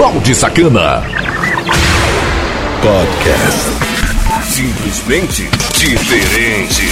Balde 0.00 0.34
Sacana. 0.34 1.02
Podcast. 2.80 3.68
Simplesmente 4.48 5.46
diferente. 5.76 6.86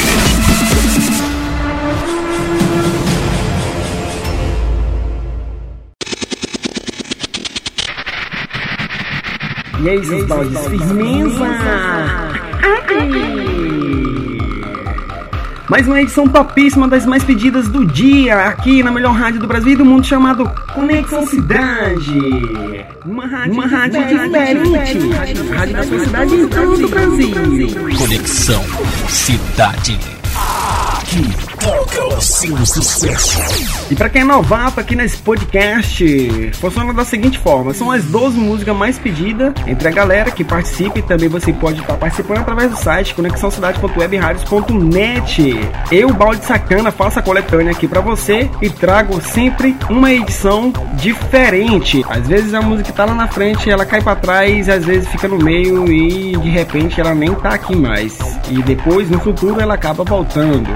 E 9.81 9.89
aí, 9.89 10.05
seus 10.05 10.27
baldes, 10.27 10.67
firmeza! 10.67 11.49
Mais 15.69 15.87
uma 15.87 16.01
edição 16.01 16.27
topíssima 16.27 16.89
das 16.89 17.05
mais 17.05 17.23
pedidas 17.23 17.69
do 17.69 17.85
dia, 17.85 18.47
aqui 18.47 18.83
na 18.83 18.91
melhor 18.91 19.13
rádio 19.13 19.39
do 19.39 19.47
Brasil 19.47 19.73
e 19.73 19.77
do 19.77 19.85
mundo, 19.85 20.07
chamado 20.07 20.51
Conexão 20.73 21.27
Cidade. 21.27 22.19
Uma 23.05 23.27
rádio, 23.27 23.53
uma 23.53 23.67
rádio 23.67 24.07
diferente. 24.07 25.11
Rádio, 25.51 25.75
da 25.75 25.83
sua 25.83 26.01
cidade 26.01 26.35
em 26.35 26.49
todo 26.49 26.87
o 26.87 26.89
Brasil. 26.89 27.31
Conexão 27.99 28.65
Cidade. 29.09 29.99
Aqui 30.97 31.48
sucesso. 32.67 33.39
E 33.91 33.95
pra 33.95 34.09
quem 34.09 34.23
é 34.23 34.25
novato 34.25 34.81
aqui 34.81 34.95
nesse 34.95 35.19
podcast, 35.19 36.53
funciona 36.55 36.93
da 36.93 37.05
seguinte 37.05 37.39
forma: 37.39 37.75
são 37.75 37.91
as 37.91 38.05
12 38.05 38.39
músicas 38.39 38.77
mais 38.77 38.99
pedidas 38.99 39.53
entre 39.67 39.89
a 39.89 39.91
galera 39.91 40.31
que 40.31 40.45
participa 40.45 40.99
e 40.99 41.03
também 41.03 41.29
você 41.29 41.53
pode 41.53 41.81
estar 41.81 41.95
participando 41.95 42.39
através 42.39 42.71
do 42.71 42.77
site 42.77 43.15
conexãocidade.webradios.net. 43.15 45.71
Eu, 45.91 46.13
Balde 46.13 46.45
Sacana, 46.45 46.91
faço 46.91 47.19
a 47.19 47.23
coletânea 47.23 47.73
aqui 47.73 47.89
pra 47.89 48.01
você 48.01 48.51
e 48.61 48.69
trago 48.71 49.21
sempre 49.21 49.77
uma 49.89 50.13
edição 50.13 50.73
diferente. 50.95 52.05
Às 52.09 52.27
vezes 52.29 52.55
a 52.55 52.63
música 52.63 52.93
tá 52.93 53.05
lá 53.05 53.15
na 53.15 53.29
frente, 53.29 53.71
ela 53.71 53.85
cai 53.85 54.03
pra 54.03 54.17
trás, 54.17 54.69
às 54.69 54.85
vezes 54.85 55.09
fica 55.09 55.29
no 55.29 55.39
meio 55.39 55.91
e 55.91 56.37
de 56.37 56.51
repente 56.51 57.01
ela 57.01 57.15
nem 57.15 57.35
tá 57.35 57.51
aqui 57.51 57.77
mais. 57.77 58.19
E 58.51 58.63
depois, 58.63 59.11
no 59.11 59.21
futuro, 59.21 59.61
ela 59.61 59.75
acaba 59.75 60.05
voltando. 60.05 60.69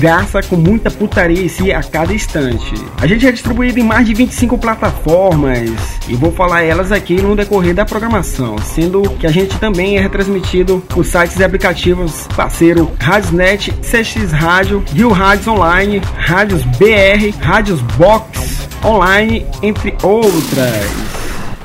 graça, 0.00 0.42
com 0.42 0.56
muita 0.56 0.90
putaria 0.90 1.44
em 1.44 1.48
si 1.48 1.70
a 1.70 1.82
cada 1.82 2.12
instante. 2.12 2.74
A 3.00 3.06
gente 3.06 3.26
é 3.26 3.30
distribuído 3.30 3.78
em 3.78 3.84
mais 3.84 4.06
de 4.06 4.14
25 4.14 4.56
plataformas 4.56 5.70
e 6.08 6.14
vou 6.14 6.32
falar 6.32 6.62
elas 6.62 6.90
aqui 6.90 7.20
no 7.20 7.36
decorrer 7.36 7.74
da 7.74 7.84
programação, 7.84 8.56
sendo 8.58 9.02
que 9.02 9.26
a 9.26 9.30
gente 9.30 9.58
também 9.58 9.98
é 9.98 10.00
retransmitido 10.00 10.82
por 10.88 11.04
sites 11.04 11.38
e 11.38 11.44
aplicativos 11.44 12.26
parceiro 12.34 12.90
Radiosnet, 12.98 13.72
CX 13.82 14.32
Rádio, 14.32 14.82
Rio 14.92 15.10
Rádios 15.10 15.46
Online, 15.46 16.00
Rádios 16.16 16.62
BR, 16.62 17.36
Rádios 17.38 17.80
Box 17.82 18.68
Online, 18.82 19.46
entre 19.62 19.94
outras. 20.02 21.19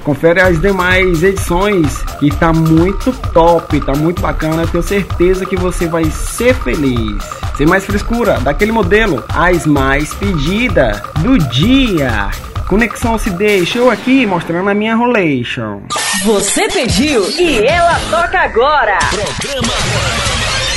Confere 0.06 0.40
as 0.40 0.62
demais 0.62 1.24
edições 1.24 2.06
e 2.22 2.30
tá 2.30 2.54
muito 2.54 3.12
top, 3.34 3.82
tá 3.82 3.94
muito 3.94 4.22
bacana. 4.22 4.62
Eu 4.62 4.68
tenho 4.68 4.84
certeza 4.84 5.48
que 5.48 5.58
você 5.58 5.88
vai 5.88 6.06
ser 6.12 6.54
feliz. 6.54 7.24
Sem 7.58 7.66
mais 7.66 7.84
frescura, 7.86 8.40
daquele 8.40 8.72
modelo, 8.72 9.24
as 9.34 9.66
mais 9.66 10.14
pedidas 10.14 11.02
do 11.22 11.40
dia. 11.40 12.30
Conexão 12.68 13.18
se 13.18 13.32
deixa 13.32 13.80
eu 13.80 13.90
aqui 13.90 14.28
mostrando 14.28 14.70
a 14.70 14.76
minha 14.76 14.96
rolation. 14.96 15.82
Você 16.24 16.68
pediu 16.70 17.28
e 17.32 17.66
ela 17.66 18.00
toca 18.12 18.42
agora. 18.42 19.00
Programa 19.10 19.74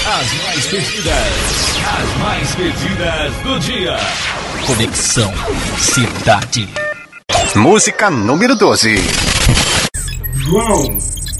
As 0.06 0.32
mais 0.42 0.66
pedidas. 0.68 1.76
As 1.86 2.22
mais 2.22 2.54
pedidas 2.54 3.32
do 3.42 3.60
dia. 3.60 3.96
Conexão 4.66 5.32
Cidade. 5.76 6.87
Música 7.56 8.10
número 8.10 8.54
12. 8.54 8.96
João 10.34 10.88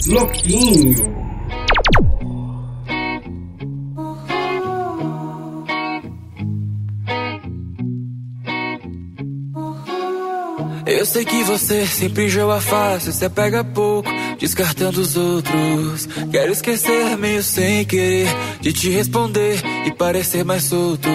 Louquinho. 0.06 1.18
Eu 10.86 11.04
sei 11.04 11.24
que 11.24 11.42
você 11.44 11.86
sempre 11.86 12.28
joga 12.28 12.60
fácil, 12.60 13.12
se 13.12 13.24
apega 13.24 13.62
pouco, 13.62 14.08
descartando 14.38 15.00
os 15.00 15.16
outros. 15.16 16.08
Quero 16.30 16.52
esquecer 16.52 17.16
meio 17.16 17.42
sem 17.42 17.84
querer 17.84 18.28
de 18.60 18.72
te 18.72 18.90
responder 18.90 19.60
e 19.86 19.90
parecer 19.92 20.44
mais 20.44 20.64
solto. 20.64 21.08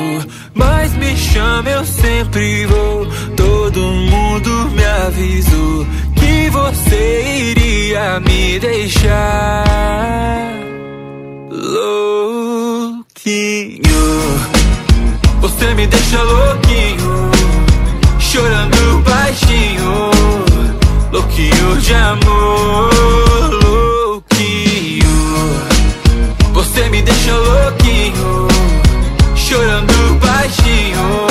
Mas 0.53 0.93
me 0.93 1.15
chama, 1.15 1.69
eu 1.69 1.85
sempre 1.85 2.65
vou. 2.65 3.07
Todo 3.35 3.79
mundo 3.79 4.69
me 4.71 4.85
avisou 4.85 5.87
que 6.15 6.49
você 6.49 7.51
iria 7.51 8.19
me 8.19 8.59
deixar 8.59 9.63
louquinho. 11.51 13.03
Você 15.41 15.73
me 15.73 15.87
deixa 15.87 16.21
louquinho 16.21 17.33
chorando 18.33 19.03
baixinho, 19.03 20.09
louquinho 21.13 21.77
de 21.79 21.93
amor, 21.93 22.89
louquinho. 23.63 25.03
Você 26.53 26.89
me 26.89 27.01
deixa 27.03 27.35
louquinho, 27.35 28.47
chorando 29.35 30.19
baixinho, 30.19 31.27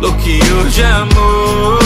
louquinho 0.00 0.70
de 0.70 0.82
amor, 0.84 1.85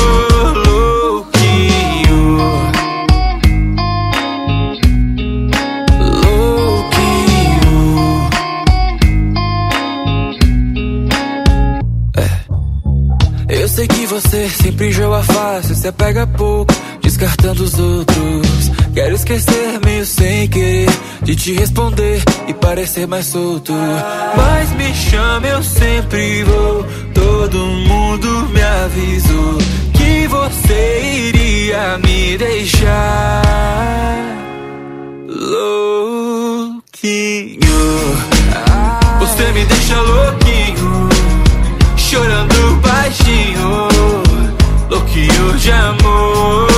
sei 13.71 13.87
que 13.87 14.05
você 14.07 14.49
sempre 14.49 14.91
joga 14.91 15.23
fácil, 15.23 15.77
se 15.77 15.87
apega 15.87 16.27
pouco, 16.27 16.75
descartando 17.01 17.63
os 17.63 17.79
outros. 17.79 18.71
Quero 18.93 19.15
esquecer 19.15 19.79
meio 19.85 20.05
sem 20.05 20.49
querer 20.49 20.91
de 21.23 21.37
te 21.37 21.53
responder 21.53 22.21
e 22.49 22.55
parecer 22.55 23.07
mais 23.07 23.27
solto. 23.27 23.73
Mas 24.37 24.71
me 24.73 24.93
chama, 24.93 25.47
eu 25.47 25.63
sempre 25.63 26.43
vou. 26.43 26.85
Todo 27.15 27.59
mundo 27.59 28.49
me 28.53 28.61
avisou 28.63 29.59
que 29.95 30.27
você 30.27 31.29
iria 31.29 31.97
me 31.99 32.37
deixar 32.37 33.43
louquinho. 35.29 36.81
Você 39.21 39.53
me 39.53 39.65
deixa 39.65 40.01
louquinho 40.01 41.09
chorando 41.97 42.60
baixinho, 43.11 43.89
louquinho 44.89 45.59
de 45.59 45.73
amor, 45.73 46.70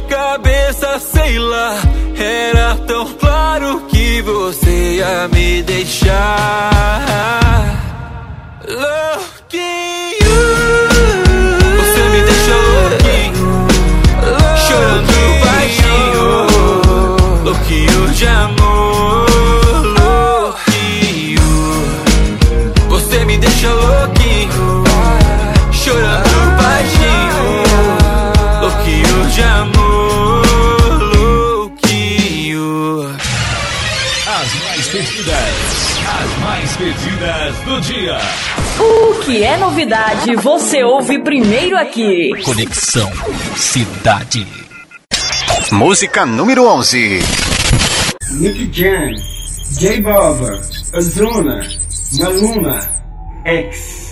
cabeça, 0.00 0.98
sei 0.98 1.38
lá. 1.38 1.74
Era 2.16 2.76
tão 2.86 3.06
claro 3.14 3.82
que 3.88 4.22
você 4.22 4.96
ia 4.96 5.28
me 5.28 5.62
deixar. 5.62 6.07
Pedidas, 34.90 35.98
as 36.06 36.38
mais 36.38 36.76
pedidas 36.76 37.56
do 37.64 37.80
dia. 37.82 38.18
O 38.80 39.20
que 39.22 39.44
é 39.44 39.56
novidade, 39.58 40.34
você 40.36 40.82
ouve 40.82 41.18
primeiro 41.18 41.76
aqui. 41.76 42.30
Conexão 42.42 43.10
Cidade. 43.54 44.46
Música 45.70 46.24
número 46.24 46.66
11. 46.66 47.18
Nick 48.30 48.70
Jam, 48.72 49.12
J 49.78 50.00
Baba, 50.00 50.60
Ozuna, 50.94 51.68
Maluma, 52.18 52.80
X. 53.44 54.08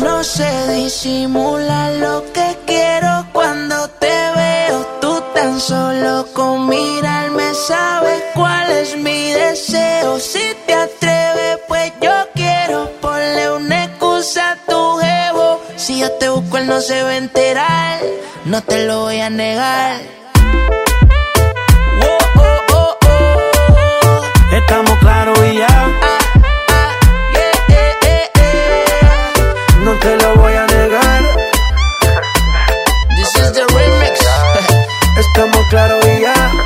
No 0.00 0.24
sé 0.24 0.50
disimular 0.74 1.92
lo 1.94 2.24
que 2.32 2.56
quiero 2.66 3.26
cuando 3.32 3.86
te 4.00 4.06
veo. 4.06 4.84
Tú 5.00 5.22
tan 5.34 5.60
solo 5.60 6.26
con 6.34 6.68
mirarme 6.68 7.54
sabes 7.54 8.22
cuál 8.34 8.67
yo 16.08 16.18
te 16.18 16.28
busco, 16.28 16.58
él 16.58 16.66
no 16.66 16.80
se 16.80 17.02
va 17.02 17.10
a 17.10 17.16
enterar. 17.16 18.00
No 18.44 18.62
te 18.62 18.86
lo 18.86 19.00
voy 19.00 19.20
a 19.20 19.30
negar. 19.30 20.00
Oh, 22.02 22.18
oh, 22.36 22.66
oh, 22.72 22.96
oh. 23.04 24.56
Estamos 24.56 24.98
claros 25.00 25.38
y 25.52 25.58
ya. 25.58 25.66
Ah, 25.68 26.18
ah, 26.70 26.92
yeah, 27.34 27.52
yeah, 27.68 28.28
yeah. 28.34 29.84
No 29.84 29.92
te 29.98 30.16
lo 30.16 30.34
voy 30.36 30.54
a 30.54 30.66
negar. 30.66 31.22
This 33.16 33.34
is 33.42 33.52
the 33.52 33.64
remix. 33.66 34.18
Estamos 35.18 35.66
claros 35.68 36.04
y 36.06 36.20
ya. 36.20 36.57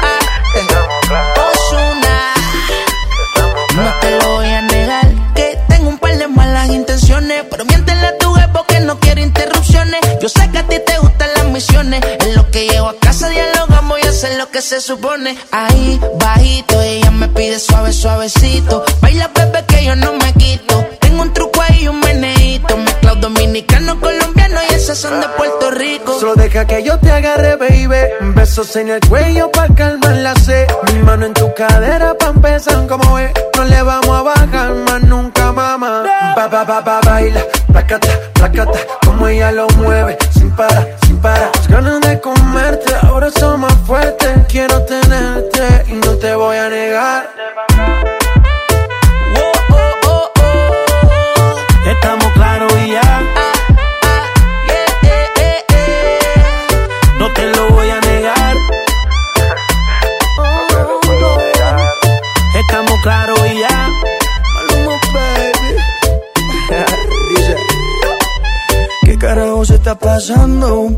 Ti 10.73 10.85
te 10.87 10.99
gustan 10.99 11.29
las 11.37 11.47
misiones, 11.47 12.01
en 12.21 12.35
lo 12.35 12.51
que 12.51 12.67
llego 12.67 12.89
a 12.89 12.97
casa 12.97 13.29
dialogamos 13.29 13.99
y 14.03 14.07
hacer 14.07 14.39
lo 14.39 14.49
que 14.51 14.63
se 14.63 14.81
supone. 14.81 15.37
Ahí 15.51 16.01
bajito 16.19 16.81
ella 16.81 17.11
me 17.11 17.29
pide 17.29 17.59
suave 17.59 17.93
suavecito, 17.93 18.85
baila 19.01 19.29
bebé 19.35 19.65
que 19.67 19.85
yo 19.85 19.95
no 19.97 20.15
me 20.15 20.33
quito. 20.35 20.87
Tengo 21.01 21.23
un 21.23 21.33
truco 21.33 21.61
ahí 21.61 21.89
un 21.89 22.01
meneíto, 22.01 22.77
mezclado 22.77 23.21
dominicano 23.21 24.01
colombiano 24.01 24.61
y 24.71 24.75
esas 24.75 24.99
son 24.99 25.21
de 25.21 25.29
Puerto 25.37 25.71
Rico. 25.71 26.19
Solo 26.19 26.35
deja 26.35 26.67
que 26.67 26.83
yo 26.83 26.99
te 26.99 27.11
agarre, 27.11 27.57
baby. 27.57 28.33
Besos 28.35 28.75
en 28.77 28.89
el 28.91 29.01
cuello 29.07 29.51
pa' 29.51 29.69
calmar 29.75 30.17
la 30.17 30.35
sed. 30.37 30.67
Mi 30.93 31.01
mano 31.01 31.27
en 31.27 31.35
tu 31.35 31.53
cadera 31.55 32.17
pa' 32.17 32.29
empezar 32.29 32.87
como 32.87 33.19
es. 33.19 33.31
No 33.57 33.65
le 33.65 33.83
vamos 33.83 34.19
a 34.19 34.23
bajar 34.23 34.75
más 34.75 35.03
nunca, 35.03 35.42
mamá. 35.53 36.05
Ba, 36.37 36.49
ba, 36.49 36.65
ba, 36.65 36.81
ba, 36.81 37.01
baila. 37.05 37.41
Placata, 37.73 38.09
placata. 38.35 38.79
Como 39.05 39.29
ella 39.29 39.53
lo 39.53 39.67
mueve. 39.79 40.17
Sin 40.31 40.51
parar, 40.51 40.87
sin 41.07 41.19
parar. 41.19 41.51
Las 41.55 41.69
ganas 41.69 42.01
de 42.01 42.21
comerte. 42.21 42.95
Ahora 43.03 43.31
son 43.31 43.42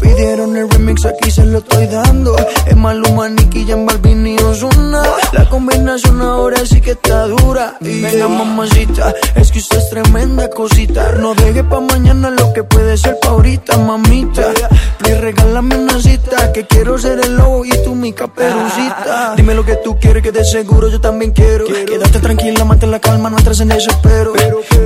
Pidieron 0.00 0.56
el 0.56 0.68
remix, 0.68 1.04
aquí 1.06 1.30
se 1.30 1.46
lo 1.46 1.58
estoy 1.58 1.86
dando. 1.86 2.34
Es 2.66 2.76
Maluma, 2.76 3.28
Nicky, 3.28 3.64
Jan 3.64 3.86
Balvin 3.86 4.26
y 4.26 4.36
Ozuna. 4.38 5.04
La 5.32 5.48
combinación 5.48 6.20
ahora 6.20 6.66
sí 6.66 6.80
que 6.80 6.90
está 6.90 7.28
dura. 7.28 7.43
Y 7.80 8.02
venga, 8.02 8.28
mamacita, 8.28 9.14
es 9.34 9.50
que 9.50 9.58
usted 9.58 9.78
es 9.78 9.90
tremenda 9.90 10.48
cosita. 10.48 11.12
No 11.12 11.34
deje 11.34 11.64
pa' 11.64 11.80
mañana 11.80 12.30
lo 12.30 12.52
que 12.52 12.62
puede 12.64 12.96
ser 12.96 13.18
pa' 13.20 13.28
ahorita, 13.28 13.76
mamita. 13.78 14.52
Please, 14.98 15.20
regálame 15.20 15.76
una 15.76 16.00
cita, 16.00 16.52
que 16.52 16.66
quiero 16.66 16.98
ser 16.98 17.20
el 17.20 17.36
lobo 17.36 17.64
y 17.64 17.70
tú 17.84 17.94
mi 17.94 18.12
caperucita. 18.12 19.34
Dime 19.36 19.54
lo 19.54 19.64
que 19.64 19.76
tú 19.76 19.98
quieres, 19.98 20.22
que 20.22 20.32
de 20.32 20.44
seguro 20.44 20.88
yo 20.88 21.00
también 21.00 21.32
quiero. 21.32 21.66
Quédate 21.66 22.20
tranquila, 22.20 22.64
mantén 22.64 22.90
la 22.90 23.00
calma, 23.00 23.30
no 23.30 23.38
entres 23.38 23.60
en 23.60 23.68
desespero. 23.68 24.32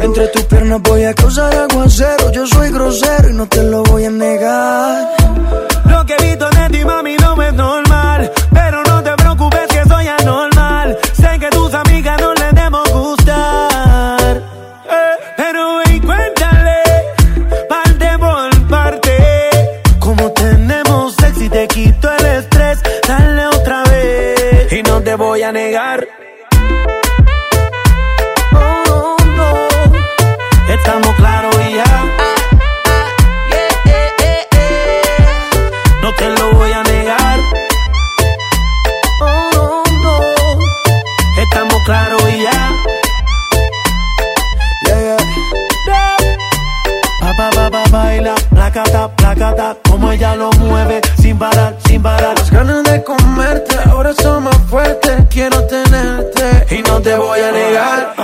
Entre 0.00 0.28
tus 0.28 0.42
piernas 0.44 0.80
voy 0.82 1.04
a 1.04 1.14
causar 1.14 1.54
aguacero. 1.54 2.32
Yo 2.32 2.46
soy 2.46 2.70
grosero 2.70 3.30
y 3.30 3.34
no 3.34 3.46
te 3.46 3.62
lo 3.62 3.82
voy 3.82 4.04
a 4.04 4.10
negar. 4.10 5.08
Lo 5.86 6.04
que 6.06 6.16
a 25.48 25.52
negar. 25.52 26.06
Oh, 28.52 29.16
no. 29.36 29.68
Estamos 30.74 31.14
claros 31.16 31.54
y 31.66 31.74
ya. 31.74 31.84
Yeah. 33.50 33.70
No 36.02 36.14
te 36.14 36.28
lo 36.28 36.52
voy 36.52 36.72
a 36.72 36.82
negar. 36.82 37.40
Oh, 39.22 39.82
no. 40.02 40.20
Estamos 41.42 41.82
claros 41.86 42.22
y 42.28 42.42
ya. 42.42 42.72
Yeah, 44.84 45.00
yeah. 45.00 45.16
Pa, 47.20 47.32
pa, 47.36 47.50
pa, 47.50 47.70
pa, 47.70 47.84
baila, 47.90 48.34
placata, 48.50 49.08
placata, 49.16 49.76
como 49.88 50.12
ella 50.12 50.36
lo 50.36 50.50
mueve, 50.52 51.00
sin 51.18 51.38
parar, 51.38 51.74
sin 51.86 52.02
parar. 52.02 52.36
Las 52.36 52.50
ganas 52.50 52.84
de 52.84 53.02
comerte 53.02 53.76
ahora 53.86 54.12
son 54.12 54.44
más 54.44 54.58
fuertes. 54.68 55.07
Quiero 55.38 55.64
tenerte 55.68 56.66
y 56.74 56.82
no 56.82 57.00
te 57.00 57.14
voy 57.14 57.38
a 57.38 57.52
negar. 57.52 58.17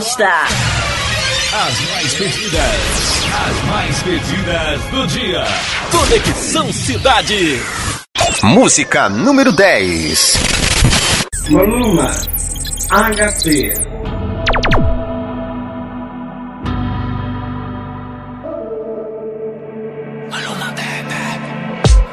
Gosta. 0.00 0.24
As 1.52 1.80
mais 1.90 2.14
pedidas, 2.14 3.24
as 3.34 3.64
mais 3.66 4.02
pedidas 4.02 4.80
do 4.90 5.06
dia. 5.08 5.44
Conexão 5.90 6.72
Cidade. 6.72 7.60
Música 8.42 9.10
número 9.10 9.52
10. 9.52 10.38
Maluma, 11.50 12.10
HP. 12.90 13.74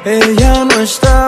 Ella 0.04 0.64
no 0.64 0.82
está 0.82 1.27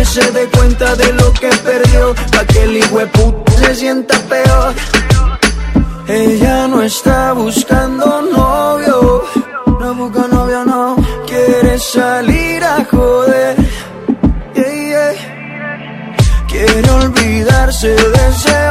que 0.00 0.06
se 0.06 0.32
dé 0.32 0.48
cuenta 0.56 0.96
de 0.96 1.12
lo 1.12 1.30
que 1.34 1.48
perdió, 1.48 2.14
pa' 2.32 2.46
que 2.46 2.62
el 2.62 2.80
puta 3.10 3.52
se 3.52 3.74
sienta 3.74 4.16
peor. 4.30 4.74
Ella 6.08 6.68
no 6.68 6.82
está 6.82 7.34
buscando 7.34 8.22
novio, 8.22 9.22
no 9.80 9.94
busca 9.94 10.26
novio, 10.28 10.64
no 10.64 10.96
quiere 11.26 11.78
salir 11.78 12.64
a 12.64 12.84
joder 12.90 13.56
Quiere 16.48 16.90
olvidarse 16.90 17.88
de 17.88 18.28
ese 18.28 18.70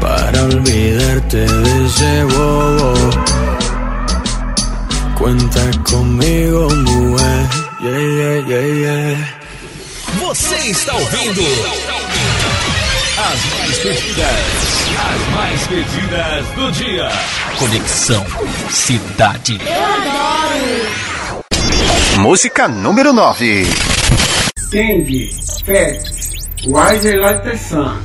Para 0.00 0.42
olvidarte 0.44 1.36
de 1.36 1.86
ese 1.86 2.24
bobo. 2.24 2.94
Cuenta 5.18 5.60
conmigo, 5.88 6.68
mujer. 6.74 7.48
Yeah, 7.82 7.98
yeah, 7.98 8.48
yeah, 8.48 8.66
yeah. 8.66 9.28
Você 10.20 10.56
está 10.70 10.94
ouvindo 10.94 11.42
as 13.18 13.44
mais 13.58 13.78
pedidas, 13.78 14.38
as 14.98 15.20
mais 15.34 15.66
pedidas 15.66 16.46
do 16.54 16.72
dia. 16.72 17.08
Conexão 17.58 18.24
Cidade. 18.70 19.60
Eu 19.64 19.84
adoro. 19.84 20.42
Música 22.18 22.68
número 22.68 23.12
9. 23.12 23.66
Candy, 24.70 25.30
Facts, 26.62 26.72
Wiser 26.72 27.20
Like 27.20 27.42
the 27.42 27.56
Sun. 27.58 28.04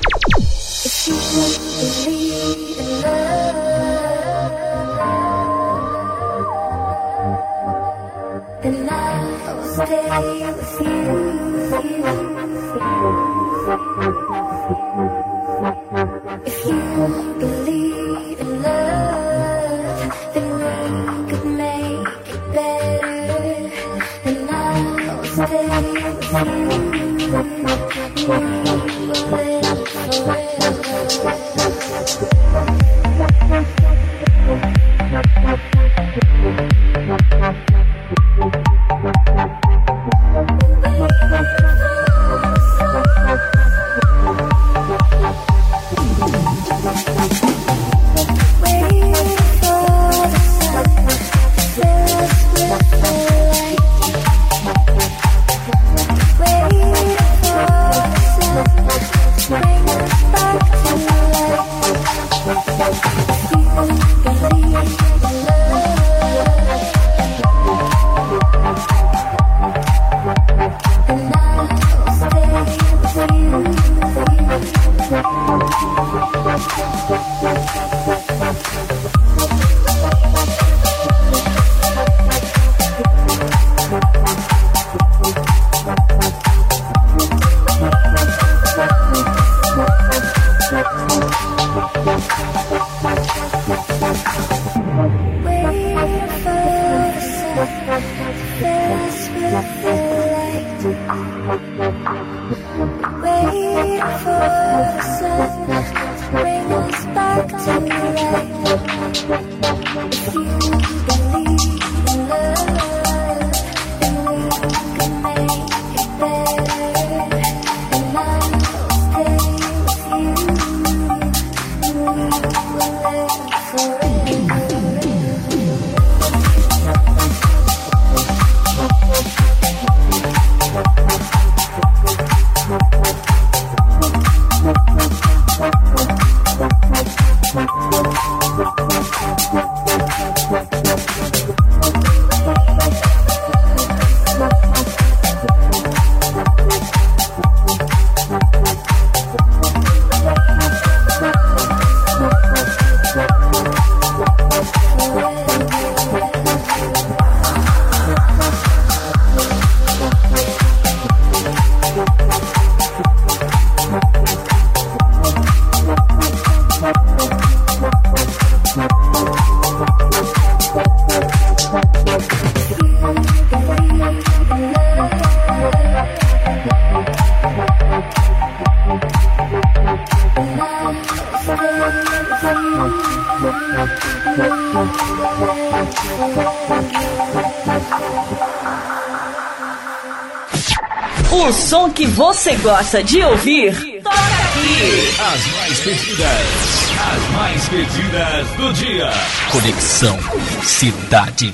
você 192.47 192.55
gosta 192.57 193.03
de 193.03 193.21
ouvir, 193.23 193.73
toca 194.01 194.15
aqui. 194.15 195.09
As 195.19 195.47
mais 195.53 195.79
pedidas, 195.81 196.91
as 196.97 197.31
mais 197.35 197.67
pedidas 197.67 198.47
do 198.55 198.73
dia. 198.73 199.11
Conexão 199.51 200.17
Cidade. 200.63 201.53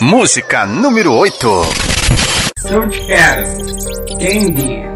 Música 0.00 0.64
número 0.64 1.12
8. 1.12 1.66
Soundcast 2.60 3.62
Candy. 4.18 4.87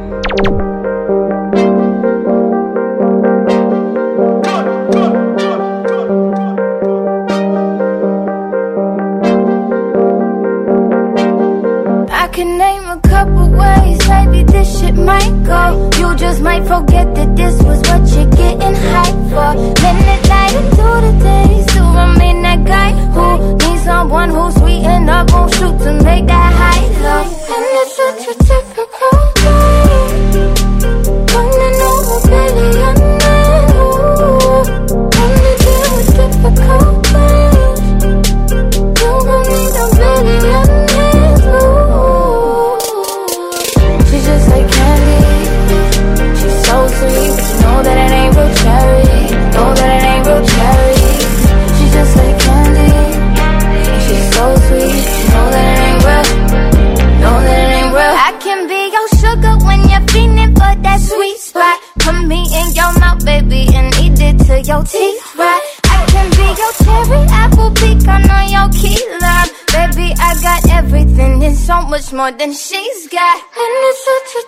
more 72.12 72.32
than 72.32 72.52
she's 72.52 73.08
got. 73.08 73.36
And 73.36 73.72
it's 73.88 74.04
such 74.04 74.32
a 74.42 74.44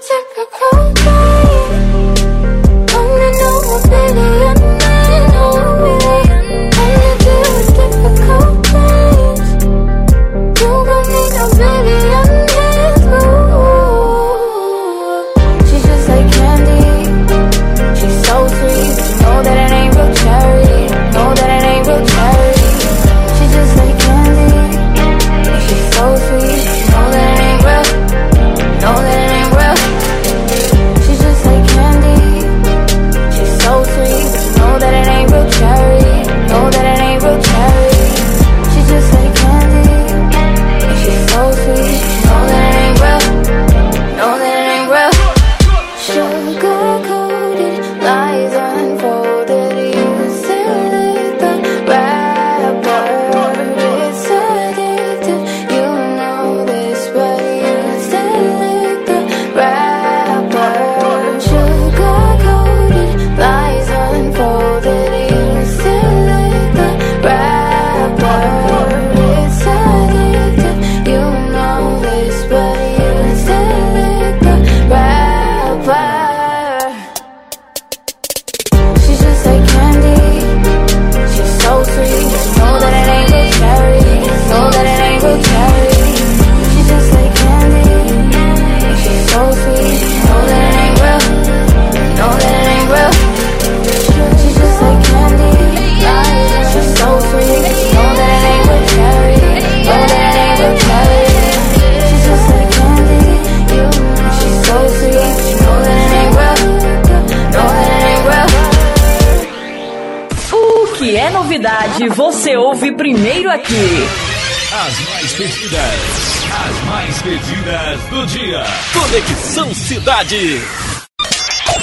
pedidas. 115.36 116.44
As 116.66 116.84
mais 116.84 117.22
pedidas 117.22 118.00
do 118.10 118.26
dia. 118.26 118.64
Conexão 118.92 119.74
Cidade. 119.74 120.60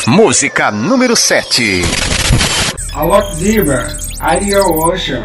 Música 0.07 0.71
número 0.71 1.15
7. 1.15 1.81
Alok 2.93 3.35
Diva, 3.35 3.87
Ariel 4.19 4.71
Ocean. 4.79 5.23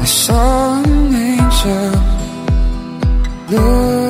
I 0.00 0.04
saw 0.04 0.82
an 0.84 1.14
angel. 1.14 1.92
Look 3.50 4.01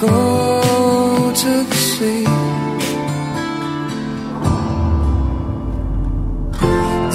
go 0.00 1.30
to 1.34 1.64
sleep. 1.74 2.26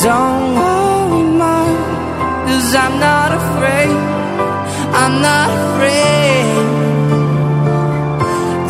Don't 0.06 0.46
worry, 0.60 1.24
mom, 1.42 1.76
cause 2.46 2.76
I'm 2.84 3.00
not 3.00 3.30
afraid. 3.42 3.98
I'm 5.02 5.14
not 5.28 5.50
afraid. 5.62 6.46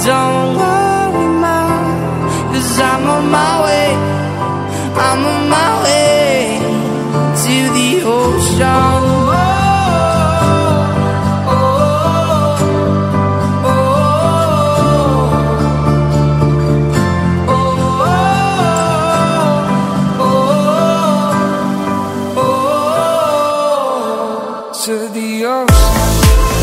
Don't 0.08 0.50
worry, 0.62 1.28
mom, 1.44 2.54
cause 2.54 2.80
I'm 2.80 3.04
on 3.16 3.26
my 3.30 3.54
way. 3.66 3.90
I'm 5.08 5.22
on 5.34 5.44
my 5.50 5.72
way 5.84 6.60
to 7.44 7.56
the 7.78 7.90
ocean. 8.08 8.95
adios. 25.36 26.55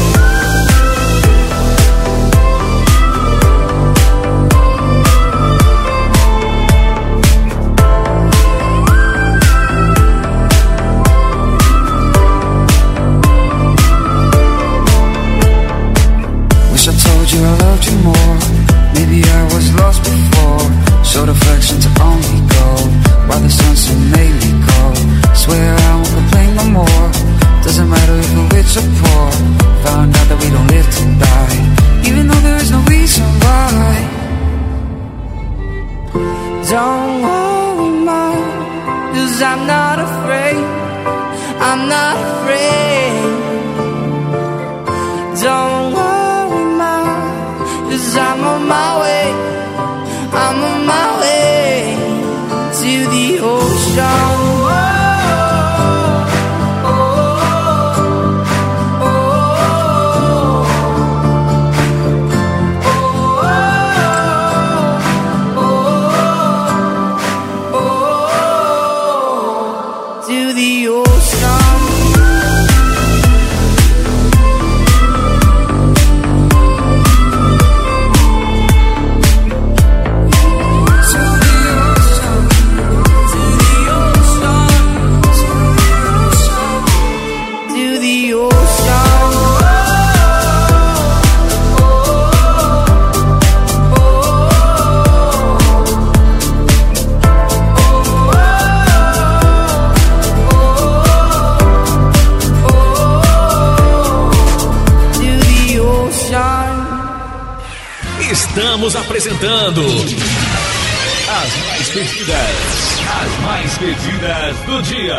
Estamos 108.54 108.94
apresentando 108.94 109.82
As 109.82 111.56
mais 111.56 111.88
pedidas, 111.88 113.00
as 113.08 113.40
mais 113.40 113.78
pedidas 113.78 114.56
do 114.66 114.82
dia. 114.82 115.18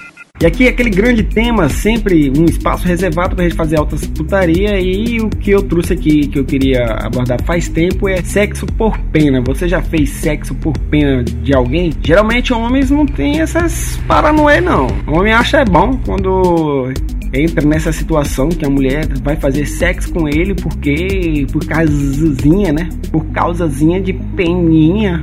E 0.41 0.45
aqui 0.47 0.67
aquele 0.67 0.89
grande 0.89 1.21
tema, 1.21 1.69
sempre 1.69 2.33
um 2.35 2.45
espaço 2.45 2.87
reservado 2.87 3.35
pra 3.35 3.43
gente 3.43 3.55
fazer 3.55 3.77
altas 3.77 4.07
putaria 4.07 4.79
e 4.79 5.19
o 5.21 5.29
que 5.29 5.51
eu 5.51 5.61
trouxe 5.61 5.93
aqui 5.93 6.27
que 6.27 6.39
eu 6.39 6.43
queria 6.43 6.83
abordar 6.83 7.39
faz 7.43 7.69
tempo 7.69 8.09
é 8.09 8.23
sexo 8.23 8.65
por 8.65 8.97
pena. 9.11 9.39
Você 9.45 9.69
já 9.69 9.83
fez 9.83 10.09
sexo 10.09 10.55
por 10.55 10.75
pena 10.89 11.23
de 11.23 11.53
alguém? 11.53 11.93
Geralmente 12.03 12.51
homens 12.51 12.89
não 12.89 13.05
tem 13.05 13.39
essas 13.39 13.99
paranoia 14.07 14.59
não. 14.59 14.87
O 15.05 15.19
homem 15.19 15.31
acha 15.31 15.59
é 15.59 15.65
bom 15.65 15.99
quando 16.03 16.91
entra 17.31 17.63
nessa 17.63 17.91
situação 17.91 18.49
que 18.49 18.65
a 18.65 18.69
mulher 18.69 19.07
vai 19.23 19.35
fazer 19.35 19.67
sexo 19.67 20.11
com 20.11 20.27
ele 20.27 20.55
porque 20.55 21.45
por 21.51 21.63
causazinha, 21.67 22.73
né? 22.73 22.89
Por 23.11 23.23
causazinha 23.27 24.01
de 24.01 24.13
peninha. 24.13 25.21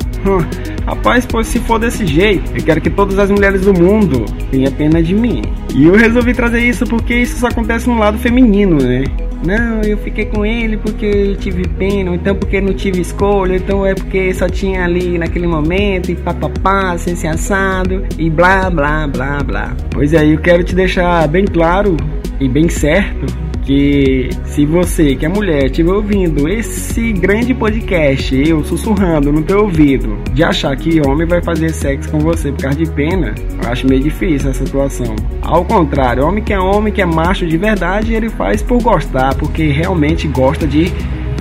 Rapaz, 0.88 1.26
pois 1.26 1.46
se 1.46 1.58
for 1.60 1.78
desse 1.78 2.06
jeito, 2.06 2.50
eu 2.56 2.64
quero 2.64 2.80
que 2.80 2.88
todas 2.88 3.18
as 3.18 3.30
mulheres 3.30 3.60
do 3.60 3.74
mundo 3.74 4.24
tenham 4.50 4.72
pena 4.72 5.02
de 5.02 5.14
mim. 5.14 5.42
E 5.74 5.84
eu 5.84 5.94
resolvi 5.94 6.32
trazer 6.32 6.60
isso 6.60 6.86
porque 6.86 7.14
isso 7.14 7.40
só 7.40 7.48
acontece 7.48 7.86
no 7.86 7.98
lado 7.98 8.16
feminino, 8.16 8.78
né? 8.78 9.04
Não, 9.44 9.82
eu 9.82 9.98
fiquei 9.98 10.24
com 10.24 10.46
ele 10.46 10.78
porque 10.78 11.04
eu 11.04 11.36
tive 11.36 11.68
pena, 11.68 12.14
então 12.14 12.34
porque 12.34 12.58
não 12.58 12.72
tive 12.72 13.02
escolha, 13.02 13.56
então 13.56 13.84
é 13.84 13.94
porque 13.94 14.32
só 14.32 14.48
tinha 14.48 14.82
ali 14.82 15.18
naquele 15.18 15.46
momento, 15.46 16.10
e 16.10 16.14
papapá, 16.14 16.96
sem 16.96 17.14
ser 17.14 17.28
assado, 17.28 18.06
e 18.18 18.30
blá 18.30 18.70
blá 18.70 19.06
blá 19.06 19.42
blá. 19.42 19.76
Pois 19.90 20.14
é, 20.14 20.24
eu 20.24 20.38
quero 20.38 20.64
te 20.64 20.74
deixar 20.74 21.28
bem 21.28 21.44
claro 21.44 21.98
e 22.40 22.48
bem 22.48 22.66
certo 22.70 23.26
que 23.68 24.30
se 24.46 24.64
você, 24.64 25.14
que 25.14 25.26
é 25.26 25.28
mulher, 25.28 25.66
estiver 25.66 25.92
ouvindo 25.92 26.48
esse 26.48 27.12
grande 27.12 27.52
podcast, 27.52 28.34
eu 28.34 28.64
sussurrando 28.64 29.30
no 29.30 29.42
teu 29.42 29.64
ouvido, 29.64 30.16
de 30.32 30.42
achar 30.42 30.74
que 30.74 31.02
homem 31.06 31.26
vai 31.26 31.42
fazer 31.42 31.68
sexo 31.68 32.10
com 32.10 32.18
você 32.18 32.50
por 32.50 32.62
causa 32.62 32.78
de 32.78 32.90
pena, 32.90 33.34
eu 33.62 33.70
acho 33.70 33.86
meio 33.86 34.00
difícil 34.00 34.48
essa 34.48 34.64
situação. 34.64 35.14
Ao 35.42 35.62
contrário, 35.66 36.26
homem 36.26 36.42
que 36.42 36.54
é 36.54 36.58
homem, 36.58 36.90
que 36.90 37.02
é 37.02 37.04
macho 37.04 37.46
de 37.46 37.58
verdade, 37.58 38.14
ele 38.14 38.30
faz 38.30 38.62
por 38.62 38.82
gostar, 38.82 39.34
porque 39.34 39.66
realmente 39.66 40.26
gosta 40.28 40.66
de 40.66 40.90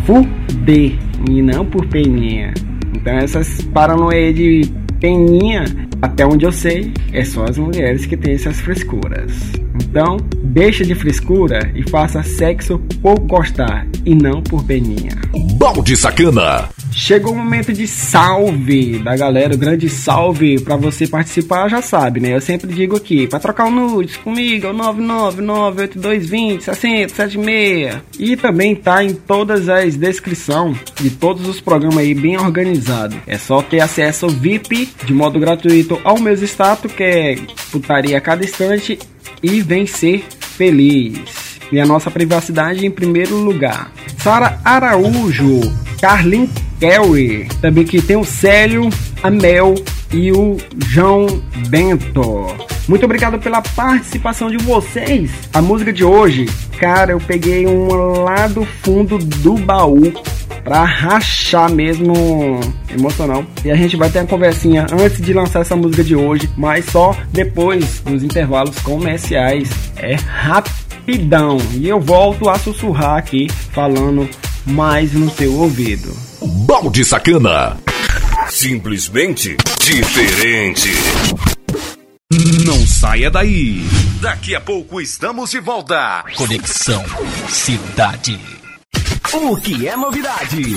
fuder 0.04 1.00
e 1.30 1.42
não 1.42 1.66
por 1.66 1.88
peninha. 1.88 2.54
Então 2.94 3.14
essas 3.14 3.62
paranoia 3.74 4.34
de 4.34 4.70
peninha, 5.00 5.64
até 6.02 6.26
onde 6.26 6.46
eu 6.46 6.52
sei, 6.52 6.92
é 7.14 7.24
só 7.24 7.46
as 7.46 7.58
mulheres 7.58 8.06
que 8.06 8.18
têm 8.18 8.34
essas 8.34 8.60
frescuras. 8.60 9.54
Então, 10.00 10.18
deixa 10.44 10.84
de 10.84 10.94
frescura 10.94 11.72
e 11.74 11.82
faça 11.90 12.22
sexo 12.22 12.78
por 13.02 13.20
gostar 13.22 13.88
e 14.06 14.14
não 14.14 14.44
por 14.44 14.64
peninha. 14.64 15.18
Balde 15.56 15.98
Sacana. 15.98 16.70
Chegou 16.92 17.34
o 17.34 17.36
momento 17.36 17.74
de 17.74 17.88
salve 17.88 19.00
da 19.00 19.16
galera, 19.16 19.56
o 19.56 19.58
grande 19.58 19.90
salve 19.90 20.62
para 20.62 20.76
você 20.76 21.08
participar, 21.08 21.68
já 21.68 21.82
sabe, 21.82 22.20
né? 22.20 22.36
Eu 22.36 22.42
sempre 22.42 22.72
digo 22.72 22.96
aqui, 22.96 23.26
para 23.26 23.40
trocar 23.40 23.66
o 23.66 23.72
nudes 23.72 24.18
comigo, 24.18 24.68
é 24.68 24.70
o 24.70 24.74
9998220 24.74 26.62
6076. 26.62 27.98
E 28.20 28.38
também 28.38 28.76
tá 28.76 29.04
em 29.04 29.16
todas 29.16 29.68
as 29.68 29.96
descrições 29.96 30.78
de 31.02 31.10
todos 31.10 31.48
os 31.48 31.60
programas 31.60 31.98
aí 31.98 32.14
bem 32.14 32.38
organizado. 32.38 33.16
É 33.26 33.38
só 33.40 33.64
ter 33.64 33.80
acesso 33.80 34.28
VIP 34.28 34.90
de 35.06 35.14
modo 35.14 35.40
gratuito 35.40 36.00
ao 36.04 36.20
meu 36.20 36.36
status, 36.36 36.92
que 36.92 37.04
é 37.04 37.36
putaria 37.72 38.16
a 38.16 38.22
cada 38.22 38.46
instante 38.46 39.00
e 39.42 39.62
vencer 39.62 40.24
feliz. 40.40 41.60
E 41.72 41.80
a 41.80 41.86
nossa 41.86 42.10
privacidade 42.10 42.86
em 42.86 42.92
primeiro 42.92 43.36
lugar. 43.36 43.92
Sara 44.20 44.60
Araújo, 44.64 45.62
Carlin 46.00 46.50
Kelly, 46.80 47.48
também 47.62 47.84
que 47.84 48.02
tem 48.02 48.16
o 48.16 48.24
Célio, 48.24 48.90
a 49.22 49.30
Mel 49.30 49.76
e 50.12 50.32
o 50.32 50.58
João 50.88 51.26
Bento. 51.70 52.48
Muito 52.88 53.04
obrigado 53.04 53.38
pela 53.40 53.62
participação 53.62 54.50
de 54.50 54.58
vocês. 54.58 55.32
A 55.54 55.62
música 55.62 55.92
de 55.92 56.06
hoje, 56.06 56.46
cara, 56.80 57.12
eu 57.12 57.20
peguei 57.20 57.66
uma 57.66 57.96
lá 58.24 58.48
do 58.48 58.66
fundo 58.66 59.18
do 59.18 59.56
baú 59.56 60.14
pra 60.68 60.84
rachar 60.84 61.72
mesmo 61.72 62.60
emocional. 62.90 63.46
E 63.64 63.72
a 63.72 63.76
gente 63.76 63.96
vai 63.96 64.10
ter 64.10 64.20
uma 64.20 64.28
conversinha 64.28 64.86
antes 64.92 65.22
de 65.22 65.32
lançar 65.32 65.62
essa 65.62 65.78
música 65.78 66.04
de 66.04 66.14
hoje, 66.14 66.50
mas 66.58 66.84
só 66.88 67.16
depois 67.32 68.02
dos 68.02 68.22
intervalos 68.22 68.78
comerciais. 68.80 69.70
É 69.96 70.16
rapidão. 70.16 71.58
E 71.74 71.88
eu 71.88 72.02
volto 72.02 72.50
a 72.50 72.60
sussurrar 72.60 73.16
aqui 73.16 73.48
falando 73.72 74.30
mais 74.66 75.14
no 75.14 75.30
seu 75.30 75.54
ouvido. 75.54 76.14
Balde 76.68 77.06
Sacana. 77.06 77.78
Simplesmente 78.50 79.56
diferente. 79.80 80.90
Não 82.66 82.86
saia 82.86 83.32
daí. 83.32 83.88
Daqui 84.22 84.54
a 84.54 84.60
pouco 84.60 85.00
estamos 85.00 85.52
de 85.52 85.62
volta. 85.62 86.26
Conexão 86.36 87.06
Cidade. 87.48 88.57
O 89.34 89.58
que 89.58 89.86
é 89.88 89.96
novidade? 89.96 90.76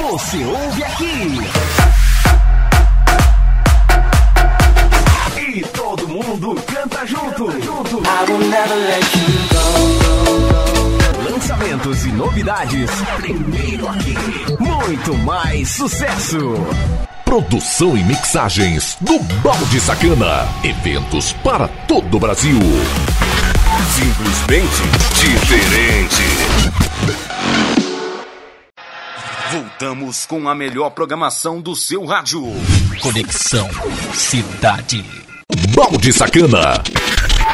Você 0.00 0.44
ouve 0.44 0.84
aqui. 0.84 1.40
E 5.40 5.60
todo 5.72 6.06
mundo 6.08 6.54
canta 6.66 7.06
junto. 7.06 7.50
junto. 7.60 8.02
Lançamentos 11.28 12.06
e 12.06 12.12
novidades. 12.12 12.90
Primeiro 13.16 13.88
aqui. 13.88 14.14
Muito 14.60 15.14
mais 15.18 15.68
sucesso. 15.70 16.38
Produção 17.24 17.96
e 17.96 18.04
mixagens 18.04 18.96
do 19.00 19.18
Balde 19.42 19.80
Sacana. 19.80 20.46
Eventos 20.62 21.32
para 21.32 21.66
todo 21.88 22.16
o 22.16 22.20
Brasil. 22.20 22.60
Simplesmente 23.92 24.82
diferente. 25.14 26.22
Voltamos 29.50 30.26
com 30.26 30.48
a 30.48 30.54
melhor 30.54 30.90
programação 30.90 31.60
do 31.60 31.76
seu 31.76 32.04
rádio. 32.04 32.42
Conexão 33.00 33.68
Cidade. 34.12 35.04
Balde 35.74 36.12
Sacana. 36.12 36.82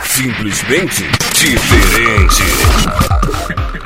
Simplesmente 0.04 1.04
diferente. 1.34 2.42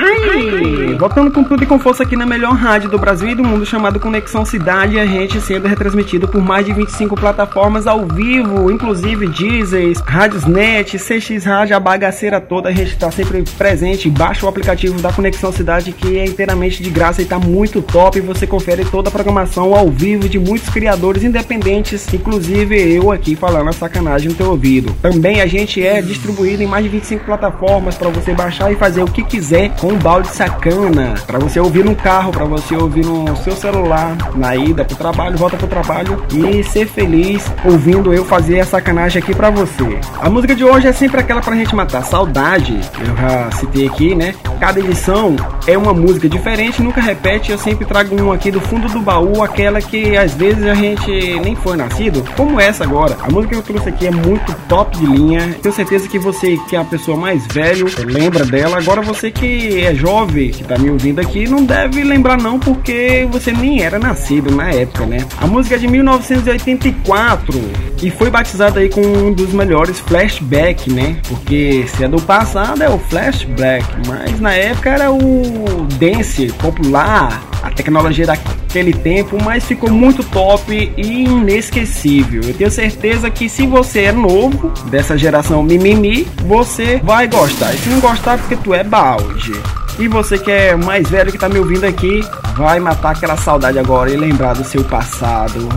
Ai, 0.08 0.94
voltando 0.94 1.32
com 1.32 1.42
tudo 1.42 1.64
e 1.64 1.66
com 1.66 1.80
força 1.80 2.04
aqui 2.04 2.14
na 2.14 2.24
melhor 2.24 2.54
rádio 2.54 2.88
do 2.88 2.96
Brasil 2.96 3.28
e 3.30 3.34
do 3.34 3.42
mundo, 3.42 3.66
chamado 3.66 3.98
Conexão 3.98 4.44
Cidade, 4.44 5.00
a 5.00 5.04
gente 5.04 5.40
sendo 5.40 5.66
retransmitido 5.66 6.28
por 6.28 6.40
mais 6.40 6.64
de 6.64 6.72
25 6.72 7.16
plataformas 7.16 7.88
ao 7.88 8.06
vivo, 8.06 8.70
inclusive 8.70 9.26
Deezer, 9.26 9.92
Rádiosnet, 10.04 10.96
CX 10.96 11.44
Rádio, 11.44 11.74
a 11.74 11.80
bagaceira 11.80 12.40
toda, 12.40 12.68
a 12.68 12.72
gente 12.72 12.92
está 12.92 13.10
sempre 13.10 13.42
presente. 13.58 14.08
Baixa 14.08 14.46
o 14.46 14.48
aplicativo 14.48 15.00
da 15.00 15.12
Conexão 15.12 15.50
Cidade 15.50 15.90
que 15.90 16.18
é 16.18 16.24
inteiramente 16.24 16.82
de 16.82 16.90
graça 16.90 17.20
e 17.20 17.24
está 17.24 17.38
muito 17.38 17.82
top. 17.82 18.20
Você 18.20 18.46
confere 18.46 18.84
toda 18.84 19.08
a 19.08 19.12
programação 19.12 19.74
ao 19.74 19.90
vivo 19.90 20.28
de 20.28 20.38
muitos 20.38 20.68
criadores 20.68 21.24
independentes, 21.24 22.06
inclusive 22.14 22.76
eu 22.94 23.10
aqui 23.10 23.34
falando 23.34 23.70
a 23.70 23.72
sacanagem 23.72 24.28
no 24.28 24.34
teu 24.34 24.50
ouvido. 24.50 24.94
Também 25.02 25.40
a 25.40 25.46
gente 25.46 25.84
é 25.84 26.00
distribuído 26.00 26.62
em 26.62 26.66
mais 26.66 26.84
de 26.84 26.90
25 26.90 27.24
plataformas 27.24 27.96
para 27.96 28.08
você 28.08 28.32
baixar 28.32 28.72
e 28.72 28.76
fazer 28.76 29.02
o 29.02 29.06
que 29.06 29.24
quiser 29.24 29.74
com 29.76 29.95
um 29.96 29.98
balde 29.98 30.28
sacana 30.28 31.14
para 31.26 31.38
você 31.38 31.58
ouvir 31.58 31.84
no 31.84 31.94
carro, 31.94 32.30
para 32.30 32.44
você 32.44 32.76
ouvir 32.76 33.04
no 33.04 33.34
seu 33.38 33.54
celular, 33.56 34.16
na 34.34 34.54
ida 34.54 34.84
pro 34.84 34.94
trabalho, 34.94 35.38
volta 35.38 35.56
pro 35.56 35.66
trabalho 35.66 36.22
e 36.32 36.62
ser 36.62 36.86
feliz 36.86 37.50
ouvindo 37.64 38.12
eu 38.12 38.24
fazer 38.24 38.60
a 38.60 38.66
sacanagem 38.66 39.22
aqui 39.22 39.34
para 39.34 39.48
você. 39.48 39.98
A 40.20 40.28
música 40.28 40.54
de 40.54 40.64
hoje 40.64 40.86
é 40.86 40.92
sempre 40.92 41.20
aquela 41.20 41.40
pra 41.40 41.56
gente 41.56 41.74
matar 41.74 42.04
saudade. 42.04 42.78
Eu 43.00 43.16
já 43.16 43.50
citei 43.52 43.86
aqui, 43.86 44.14
né? 44.14 44.34
Cada 44.60 44.78
edição 44.78 45.34
é 45.66 45.76
uma 45.78 45.94
música 45.94 46.28
diferente, 46.28 46.82
nunca 46.82 47.00
repete. 47.00 47.52
Eu 47.52 47.58
sempre 47.58 47.86
trago 47.86 48.20
um 48.20 48.32
aqui 48.32 48.50
do 48.50 48.60
fundo 48.60 48.88
do 48.88 49.00
baú, 49.00 49.42
aquela 49.42 49.80
que 49.80 50.16
às 50.16 50.34
vezes 50.34 50.64
a 50.66 50.74
gente 50.74 51.10
nem 51.40 51.54
foi 51.54 51.76
nascido, 51.76 52.22
como 52.36 52.60
essa 52.60 52.84
agora. 52.84 53.16
A 53.22 53.30
música 53.30 53.54
que 53.54 53.54
eu 53.54 53.62
trouxe 53.62 53.88
aqui 53.88 54.06
é 54.06 54.10
muito 54.10 54.54
top 54.68 54.96
de 54.98 55.06
linha. 55.06 55.56
Tenho 55.62 55.74
certeza 55.74 56.06
que 56.06 56.18
você 56.18 56.58
que 56.68 56.76
é 56.76 56.80
a 56.80 56.84
pessoa 56.84 57.16
mais 57.16 57.46
velho 57.46 57.86
lembra 58.04 58.44
dela. 58.44 58.76
Agora 58.76 59.00
você 59.00 59.30
que 59.30 59.85
é 59.86 59.94
jovem, 59.94 60.50
que 60.50 60.64
tá 60.64 60.76
me 60.76 60.90
ouvindo 60.90 61.20
aqui, 61.20 61.48
não 61.48 61.64
deve 61.64 62.02
lembrar 62.02 62.36
não, 62.36 62.58
porque 62.58 63.26
você 63.30 63.52
nem 63.52 63.82
era 63.82 63.98
nascido 63.98 64.50
na 64.50 64.70
época, 64.70 65.06
né? 65.06 65.18
A 65.40 65.46
música 65.46 65.76
é 65.76 65.78
de 65.78 65.86
1984 65.86 67.86
e 68.02 68.10
foi 68.10 68.28
batizada 68.28 68.80
aí 68.80 68.88
com 68.88 69.00
um 69.00 69.32
dos 69.32 69.52
melhores 69.52 70.00
flashback, 70.00 70.92
né? 70.92 71.16
Porque 71.28 71.86
se 71.88 72.04
é 72.04 72.08
do 72.08 72.20
passado 72.20 72.82
é 72.82 72.88
o 72.88 72.98
flashback, 72.98 73.86
mas 74.06 74.40
na 74.40 74.52
época 74.52 74.90
era 74.90 75.12
o 75.12 75.86
dance 75.98 76.52
popular, 76.54 77.40
a 77.66 77.70
tecnologia 77.70 78.26
daquele 78.26 78.92
tempo, 78.92 79.36
mas 79.42 79.64
ficou 79.64 79.90
muito 79.90 80.22
top 80.24 80.92
e 80.96 81.24
inesquecível. 81.24 82.42
Eu 82.44 82.54
tenho 82.54 82.70
certeza 82.70 83.28
que 83.30 83.48
se 83.48 83.66
você 83.66 84.04
é 84.04 84.12
novo 84.12 84.68
dessa 84.88 85.18
geração 85.18 85.62
mimimi, 85.62 86.26
você 86.44 87.00
vai 87.02 87.26
gostar. 87.26 87.74
E 87.74 87.78
se 87.78 87.88
não 87.88 88.00
gostar, 88.00 88.38
porque 88.38 88.56
tu 88.56 88.72
é 88.72 88.84
balde. 88.84 89.52
E 89.98 90.06
você 90.08 90.38
que 90.38 90.50
é 90.50 90.76
mais 90.76 91.08
velho 91.08 91.32
que 91.32 91.38
tá 91.38 91.48
me 91.48 91.58
ouvindo 91.58 91.84
aqui, 91.84 92.20
vai 92.56 92.78
matar 92.78 93.12
aquela 93.12 93.36
saudade 93.36 93.78
agora 93.78 94.10
e 94.10 94.16
lembrar 94.16 94.54
do 94.54 94.64
seu 94.64 94.84
passado. 94.84 95.68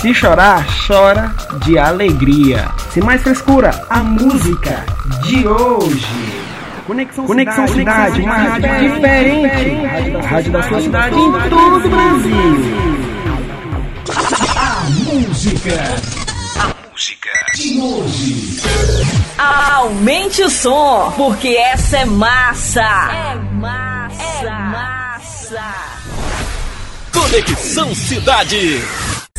Se 0.00 0.12
chorar, 0.12 0.66
chora 0.86 1.32
de 1.64 1.78
alegria. 1.78 2.68
Sem 2.90 3.02
mais 3.02 3.22
frescura, 3.22 3.70
a 3.88 4.02
música 4.02 4.84
de 5.22 5.46
hoje. 5.46 6.33
Conexão, 6.86 7.26
Conexão 7.26 7.66
Cidade, 7.68 8.20
uma 8.20 8.34
rádio 8.34 8.94
diferente. 8.94 10.16
A 10.16 10.26
rádio 10.26 10.52
da 10.52 10.62
sua 10.64 10.80
cidade 10.82 11.16
em 11.16 11.32
todo 11.48 11.76
o 11.76 11.88
Brasil. 11.88 12.84
A 14.56 14.82
música. 14.90 15.74
A 16.60 16.90
música 16.90 17.30
de 17.54 17.80
hoje. 17.80 18.60
Aumente 19.38 20.42
o 20.42 20.50
som, 20.50 21.12
porque 21.16 21.48
essa 21.56 21.98
é 21.98 22.04
massa. 22.04 22.80
É 22.82 23.34
massa. 23.54 24.46
É 24.46 24.50
massa. 24.50 25.64
Conexão 27.12 27.94
Cidade. 27.94 28.82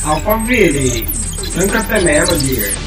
Alphaville, 0.04 1.08
Santa 1.54 1.84
Fe 1.84 2.04
Melody. 2.04 2.85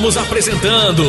Estamos 0.00 0.16
apresentando 0.16 1.02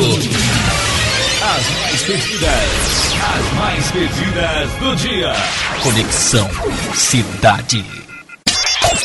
as 1.40 1.70
mais 1.80 2.02
pedidas, 2.02 3.14
as 3.22 3.52
mais 3.54 3.90
pedidas 3.90 4.70
do 4.80 4.96
dia. 4.96 5.32
Conexão 5.82 6.46
Cidade. 6.92 7.82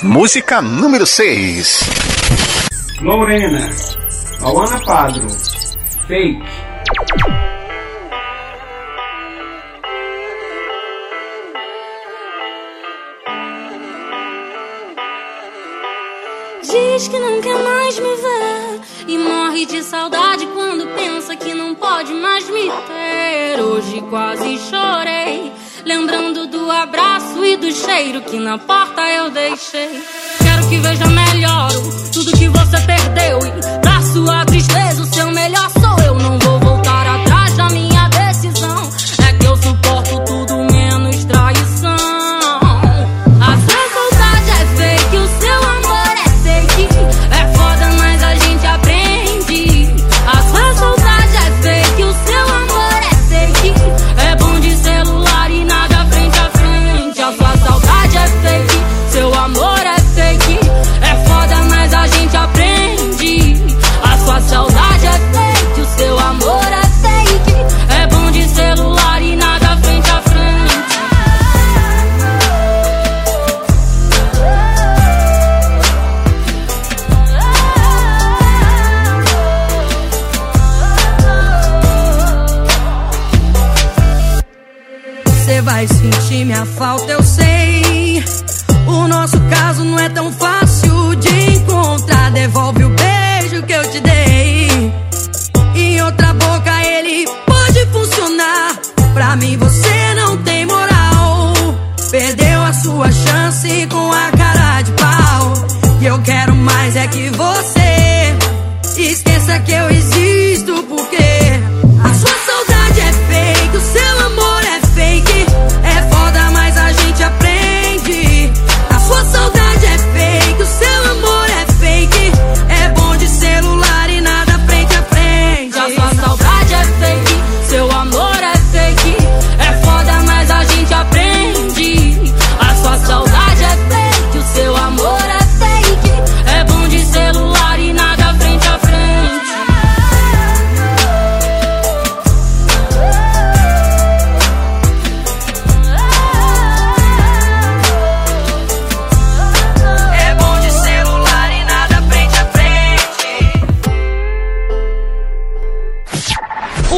Música 0.04 0.62
número 0.62 1.06
6. 1.06 1.80
Lorena, 3.00 3.70
Alana 4.42 4.78
Padro, 4.84 5.26
Fake. 6.06 6.44
aqui 28.28 28.40
na 28.40 28.58
porta 28.58 29.02
eu 29.10 29.30
deixei. 29.30 30.04
Quero 30.44 30.68
que 30.68 30.78
veja 30.80 31.08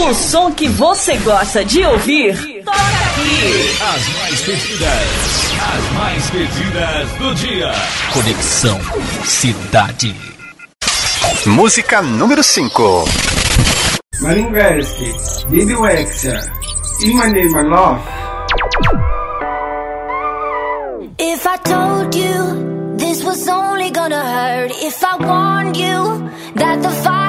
O 0.10 0.14
som 0.16 0.52
que 0.52 0.68
você 0.68 1.18
gosta 1.18 1.64
de 1.64 1.86
ouvir, 1.86 2.36
toca 2.64 2.78
aqui. 2.78 3.78
As 3.80 4.08
mais 4.18 4.42
pedidas, 4.42 5.08
as 5.62 5.92
mais 5.94 6.30
pedidas 6.32 7.10
do 7.20 7.36
dia. 7.36 7.72
Conexão 8.12 8.80
Cidade. 9.24 10.16
Música 11.46 12.02
número 12.02 12.42
5. 12.42 13.06
Maringalski, 14.22 15.14
Bibi 15.50 15.76
Wexia, 15.76 16.40
Imane 17.04 17.48
Malof. 17.50 18.02
If 21.20 21.46
I 21.46 21.58
told 21.58 22.16
you 22.16 22.98
this 22.98 23.24
was 23.24 23.48
only 23.48 23.92
gonna 23.92 24.24
hurt, 24.24 24.72
if 24.82 25.04
I 25.04 25.18
warned 25.18 25.78
you 25.78 26.32
that 26.56 26.82
the 26.82 26.90
fire 27.04 27.29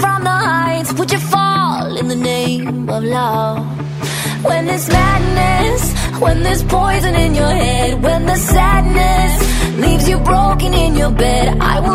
from 0.00 0.24
the 0.24 0.36
heights 0.50 0.92
would 0.94 1.10
you 1.12 1.18
fall 1.18 1.96
in 1.96 2.08
the 2.08 2.16
name 2.16 2.88
of 2.88 3.04
love? 3.04 3.58
When 4.44 4.66
there's 4.66 4.88
madness, 4.88 5.82
when 6.24 6.42
there's 6.42 6.62
poison 6.64 7.14
in 7.14 7.34
your 7.34 7.54
head, 7.64 8.02
when 8.02 8.26
the 8.26 8.36
sadness 8.36 9.32
leaves 9.84 10.08
you 10.08 10.18
broken 10.18 10.72
in 10.74 10.96
your 10.96 11.10
bed, 11.10 11.58
I 11.60 11.80
will. 11.80 11.89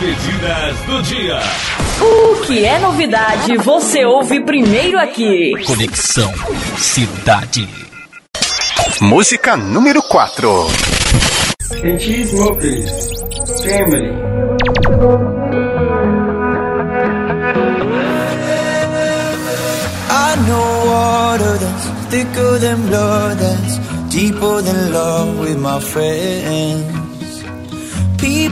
Pedidas 0.00 0.76
do 0.86 1.02
dia. 1.02 1.38
O 2.00 2.46
que 2.46 2.64
é 2.64 2.78
novidade, 2.78 3.56
você 3.58 4.04
ouve 4.04 4.40
primeiro 4.40 4.98
aqui. 4.98 5.52
Conexão 5.64 6.32
Cidade. 6.76 7.68
Música 9.00 9.56
número 9.56 10.02
4. 10.02 10.66
T 11.80 12.24
Smokers. 12.24 13.22
Family. 13.62 14.10
I 20.10 20.36
know 20.46 20.86
water 20.86 21.58
that's 21.58 21.86
thicker 22.10 22.58
than 22.58 22.86
blood, 22.86 23.38
that's 23.38 23.78
deeper 24.08 24.62
than 24.62 24.92
love 24.92 25.40
with 25.40 25.58
my 25.58 25.80
friends. 25.80 26.99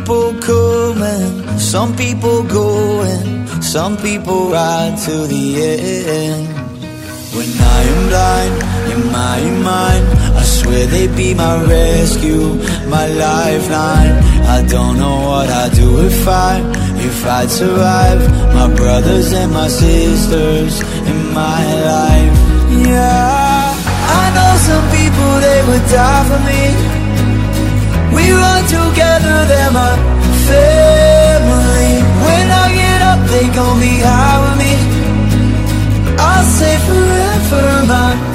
People 0.09 0.41
coming, 0.41 1.59
some 1.59 1.95
people 1.95 2.43
going, 2.43 3.47
some 3.61 3.95
people 3.99 4.49
ride 4.49 4.97
to 5.05 5.27
the 5.27 5.63
end. 5.63 6.49
When 7.37 7.51
I 7.77 7.81
am 7.93 8.01
blind 8.09 8.55
in 8.93 9.01
my 9.13 9.41
mind, 9.71 10.05
I 10.35 10.43
swear 10.45 10.87
they'd 10.87 11.15
be 11.15 11.35
my 11.35 11.63
rescue, 11.63 12.55
my 12.89 13.07
lifeline. 13.07 14.17
I 14.57 14.65
don't 14.67 14.99
know 14.99 15.29
what 15.29 15.51
I'd 15.51 15.73
do 15.75 16.01
if 16.07 16.27
I, 16.27 16.63
if 17.05 17.27
I'd 17.27 17.51
survive. 17.51 18.21
My 18.55 18.75
brothers 18.75 19.35
and 19.35 19.53
my 19.53 19.69
sisters 19.69 20.81
in 21.11 21.35
my 21.35 21.63
life. 21.93 22.35
Yeah, 22.89 23.77
I 24.21 24.25
know 24.37 24.53
some 24.69 24.87
people 24.89 25.31
they 25.45 25.61
would 25.69 25.85
die 25.93 26.25
for 26.31 26.41
me. 26.49 26.63
We 28.17 28.33
run 28.33 28.65
together, 28.65 29.08
they're 29.47 29.71
my 29.71 29.95
family. 30.49 31.91
When 32.27 32.47
I 32.63 32.67
get 32.81 33.01
up, 33.11 33.21
they 33.33 33.47
gon' 33.59 33.79
be 33.81 33.95
high 34.01 34.39
with 34.43 34.57
me. 34.63 34.73
I'll 36.19 36.45
say 36.59 36.75
forever, 36.89 37.87
my 37.87 38.28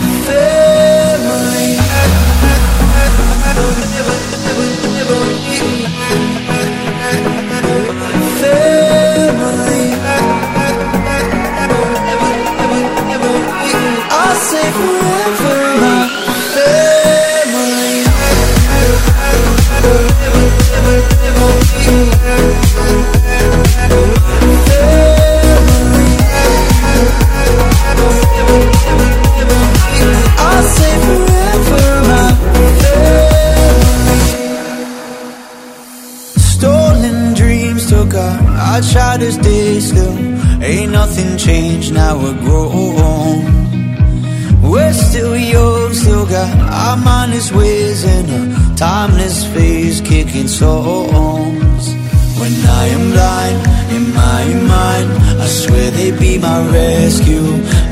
Ain't 40.76 40.92
nothing 40.92 41.38
changed, 41.38 41.94
now 41.94 42.18
we're 42.18 42.40
grown. 42.46 43.46
We're 44.64 44.94
still 44.94 45.38
young, 45.38 45.94
still 45.94 46.26
got 46.26 46.50
our 46.82 46.98
mindless 46.98 47.52
ways 47.52 48.04
in 48.04 48.26
a 48.30 48.76
timeless 48.76 49.46
phase, 49.54 50.02
kicking 50.02 50.48
songs. 50.48 51.84
When 52.40 52.54
I 52.82 52.84
am 52.96 53.04
blind 53.16 53.60
in 53.96 54.04
my 54.24 54.44
mind, 54.76 55.10
I 55.44 55.46
swear 55.46 55.92
they'd 55.92 56.20
be 56.20 56.40
my 56.40 56.60
rescue, 56.72 57.48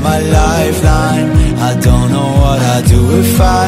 my 0.08 0.18
lifeline. 0.38 1.28
I 1.68 1.78
don't 1.88 2.10
know 2.10 2.30
what 2.42 2.60
I'd 2.74 2.84
do 2.86 3.02
if 3.20 3.40
I, 3.40 3.64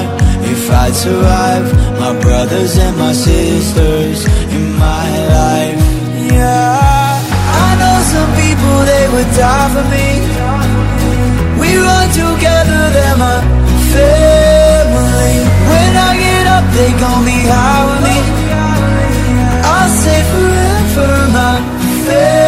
if 0.55 0.71
I'd 0.83 0.95
survive. 0.95 1.67
My 2.01 2.19
brothers 2.21 2.77
and 2.79 2.97
my 2.99 3.13
sisters 3.13 4.27
in 4.57 4.65
my 4.87 5.07
life. 5.39 5.81
Yeah, 6.33 7.23
I 7.65 7.71
know 7.81 7.97
some 8.15 8.31
people 8.43 8.77
they 8.91 8.94
would 9.15 9.31
die 9.39 9.69
for 9.75 9.87
me. 9.95 10.09
We 11.61 11.71
run 11.87 12.07
together, 12.23 12.81
they're 12.95 13.19
my 13.27 13.39
family. 13.95 15.35
When 15.71 15.93
I 16.09 16.11
get 16.25 16.45
up, 16.57 16.65
they 16.77 16.91
gon' 17.03 17.23
be 17.31 17.39
high 17.53 17.83
with 17.89 18.03
me. 18.09 18.19
I'll 19.75 19.93
say 20.03 20.21
forever, 20.33 21.11
my 21.39 21.55
family. 22.07 22.44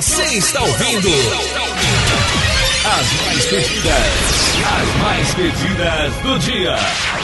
Você 0.00 0.22
está 0.22 0.62
ouvindo 0.62 1.10
As 2.86 3.12
mais 3.20 3.44
pedidas. 3.44 3.94
As 4.64 5.02
mais 5.02 5.34
pedidas 5.34 6.14
do 6.22 6.38
dia. 6.38 6.76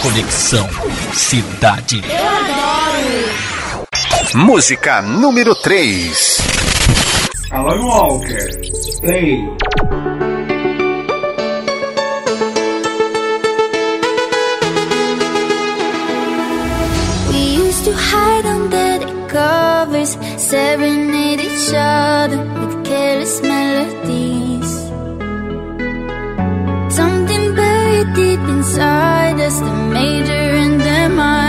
Conexão 0.03 0.69
Cidade. 1.15 2.03
Música 4.35 5.01
número 5.01 5.55
3. 5.55 6.39
Alan 7.51 7.81
Walker. 7.81 8.47
Play. 9.01 9.39
We 17.33 17.39
used 17.57 17.85
to 17.87 17.93
hide 17.95 18.45
under 18.45 18.99
the 18.99 19.27
covers, 19.29 20.19
serenade 20.37 21.16
each 21.67 21.75
other 21.75 22.39
with 22.61 22.85
careless 22.85 23.41
melodies. 23.43 24.73
Something 26.95 27.55
buried 27.55 28.15
deep 28.15 28.41
inside 28.41 29.41
us, 29.41 29.59
the 29.59 29.73
major 29.93 30.33
and 30.33 30.81
the 30.81 31.09
minor 31.15 31.46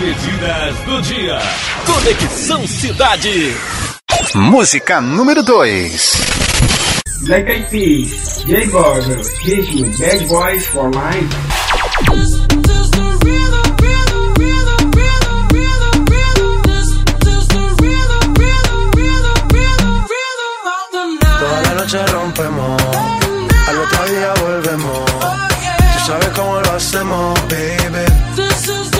as 0.00 0.06
mais 0.06 0.16
pedidas 0.16 0.76
do 0.86 1.02
dia. 1.02 1.38
Conexão 1.86 2.66
Cidade. 2.66 3.56
Música 4.34 5.00
número 5.00 5.42
2. 5.42 6.12
Black 7.22 7.50
Eyed 7.50 7.66
Peas, 7.70 8.44
J 8.46 8.66
Balvin, 8.68 9.22
Ritmo, 9.44 9.98
Bad 9.98 10.26
Boys 10.26 10.66
for 10.66 10.90
Life. 10.90 11.36
Rompemos, 22.12 22.80
al 23.66 23.78
otro 23.78 24.04
día 24.06 24.32
volvemos. 24.44 25.10
Tú 25.10 26.06
sabes 26.06 26.28
cómo 26.36 26.60
lo 26.60 26.72
hacemos, 26.72 27.34
baby. 27.48 28.99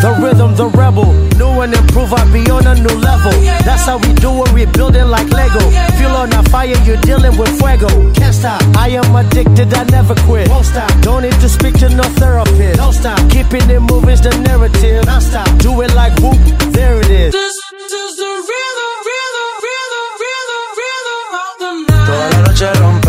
The 0.00 0.16
rhythm, 0.16 0.56
the 0.56 0.66
rebel. 0.66 1.12
New 1.36 1.60
and 1.60 1.74
improve, 1.74 2.12
I 2.14 2.24
be 2.32 2.40
on 2.50 2.66
a 2.66 2.74
new 2.74 2.96
level. 3.04 3.32
That's 3.68 3.84
how 3.84 3.98
we 3.98 4.14
do 4.14 4.32
it, 4.44 4.52
we 4.52 4.64
building 4.64 5.08
like 5.08 5.28
Lego. 5.28 5.60
Feel 6.00 6.16
on 6.16 6.32
a 6.32 6.42
fire, 6.48 6.72
you're 6.88 6.96
dealing 7.04 7.36
with 7.36 7.52
fuego. 7.60 7.88
Can't 8.14 8.34
stop, 8.34 8.62
I 8.76 8.96
am 8.96 9.14
addicted, 9.14 9.68
I 9.74 9.84
never 9.92 10.14
quit. 10.24 10.48
Won't 10.48 10.64
stop, 10.64 10.88
don't 11.02 11.22
need 11.22 11.36
to 11.44 11.48
speak 11.50 11.74
to 11.80 11.90
no 11.90 12.04
therapist. 12.16 12.78
Don't 12.78 12.94
stop, 12.94 13.20
keeping 13.28 13.68
it 13.68 13.80
moving's 13.80 14.22
the 14.22 14.32
narrative. 14.40 15.04
Non 15.04 15.20
stop, 15.20 15.48
do 15.58 15.78
it 15.82 15.92
like 15.94 16.16
whoop, 16.20 16.40
there 16.72 16.98
it 17.00 17.10
is. 17.10 17.32
This 17.32 17.56
is 17.92 18.16
the 18.16 18.30
rhythm, 18.50 18.92
rhythm, 19.04 19.50
rhythm, 19.66 20.06
rhythm, 20.22 20.64
rhythm 20.80 22.00
Toda 22.06 22.26
la 22.32 22.40
noche 22.48 22.99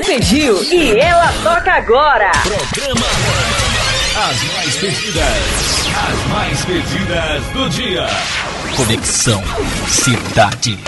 Você 0.00 0.18
pediu 0.18 0.62
e 0.64 0.98
ela 0.98 1.30
toca 1.42 1.72
agora. 1.72 2.30
Programa 2.42 3.06
As 4.16 4.42
mais 4.54 4.76
pedidas, 4.76 5.88
as 5.94 6.26
mais 6.28 6.64
pedidas 6.64 7.42
do 7.52 7.68
dia. 7.68 8.06
Conexão 8.76 9.42
Cidade. 9.88 10.78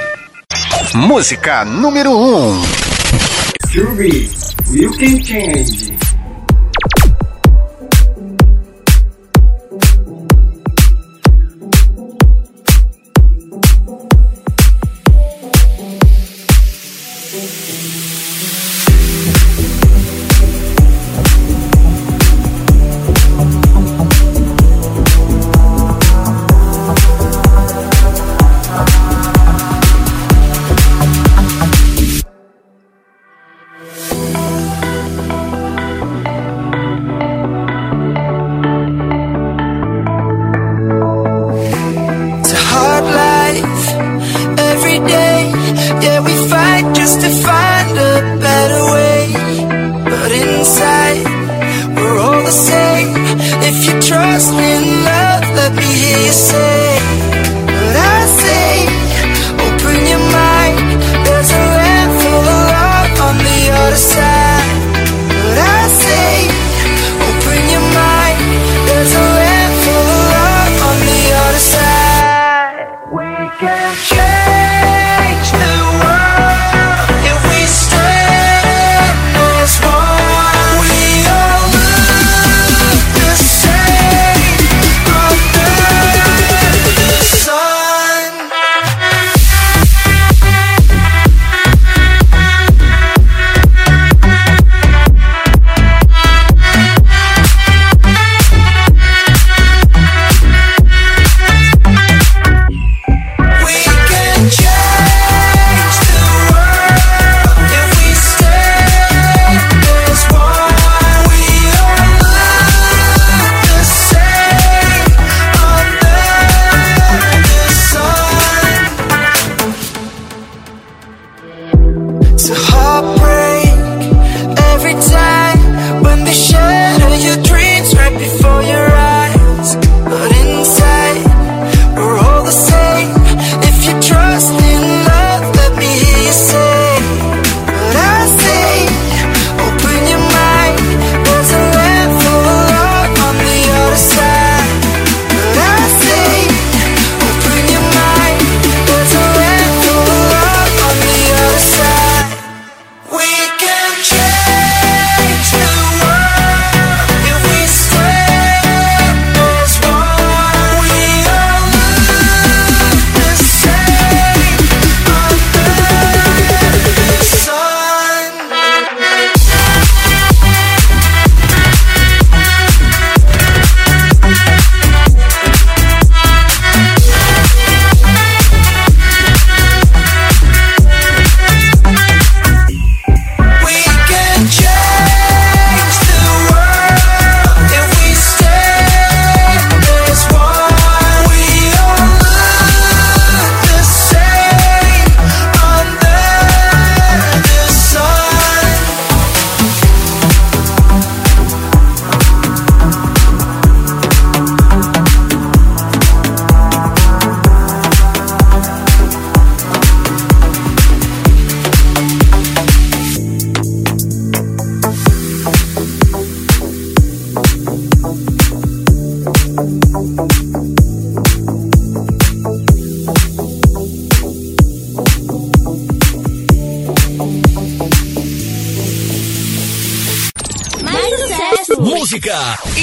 Música 0.95 1.63
número 1.65 2.11
1. 2.11 2.15
Um. 2.15 2.63
Jury, 3.69 4.31
you 4.71 4.91
can 4.93 5.23
change. 5.23 5.92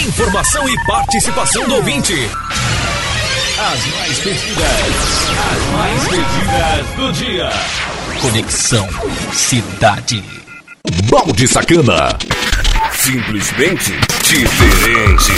Informação 0.09 0.67
e 0.67 0.75
participação 0.85 1.67
do 1.67 1.75
ouvinte. 1.75 2.15
As 3.59 3.85
mais 3.85 4.19
pedidas, 4.19 5.29
as 5.51 5.65
mais 5.71 6.07
pedidas 6.07 6.87
do 6.95 7.11
dia. 7.13 7.49
Conexão 8.19 8.89
Cidade. 9.31 10.23
Balde 11.11 11.47
Sacana. 11.47 12.17
Simplesmente 12.91 13.93
diferente. 14.23 15.31